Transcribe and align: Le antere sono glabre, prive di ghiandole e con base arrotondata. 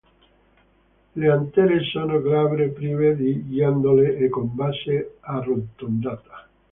Le 1.13 1.29
antere 1.31 1.83
sono 1.83 2.21
glabre, 2.21 2.69
prive 2.69 3.15
di 3.15 3.47
ghiandole 3.47 4.15
e 4.17 4.29
con 4.29 4.49
base 4.55 5.17
arrotondata. 5.19 6.47